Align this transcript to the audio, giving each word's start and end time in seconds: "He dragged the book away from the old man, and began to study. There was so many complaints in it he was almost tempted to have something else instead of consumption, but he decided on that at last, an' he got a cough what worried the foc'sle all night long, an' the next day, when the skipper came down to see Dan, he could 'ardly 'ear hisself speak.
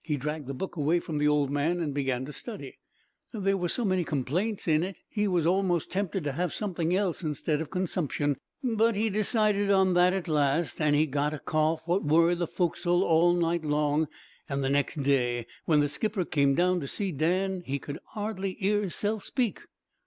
"He 0.00 0.16
dragged 0.16 0.46
the 0.46 0.54
book 0.54 0.76
away 0.76 0.98
from 0.98 1.18
the 1.18 1.28
old 1.28 1.50
man, 1.50 1.78
and 1.78 1.92
began 1.92 2.24
to 2.24 2.32
study. 2.32 2.78
There 3.34 3.58
was 3.58 3.74
so 3.74 3.84
many 3.84 4.02
complaints 4.02 4.66
in 4.66 4.82
it 4.82 4.96
he 5.10 5.28
was 5.28 5.44
almost 5.46 5.90
tempted 5.92 6.24
to 6.24 6.32
have 6.32 6.54
something 6.54 6.96
else 6.96 7.22
instead 7.22 7.60
of 7.60 7.68
consumption, 7.68 8.38
but 8.64 8.96
he 8.96 9.10
decided 9.10 9.70
on 9.70 9.92
that 9.92 10.14
at 10.14 10.26
last, 10.26 10.80
an' 10.80 10.94
he 10.94 11.04
got 11.04 11.34
a 11.34 11.38
cough 11.38 11.82
what 11.84 12.02
worried 12.02 12.38
the 12.38 12.46
foc'sle 12.46 13.02
all 13.04 13.34
night 13.34 13.62
long, 13.66 14.08
an' 14.48 14.62
the 14.62 14.70
next 14.70 15.02
day, 15.02 15.46
when 15.66 15.80
the 15.80 15.88
skipper 15.90 16.24
came 16.24 16.54
down 16.54 16.80
to 16.80 16.88
see 16.88 17.12
Dan, 17.12 17.62
he 17.66 17.78
could 17.78 17.98
'ardly 18.16 18.56
'ear 18.60 18.80
hisself 18.84 19.22
speak. 19.24 19.60